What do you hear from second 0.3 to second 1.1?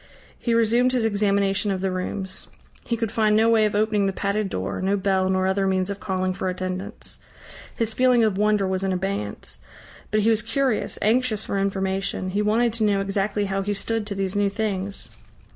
He resumed his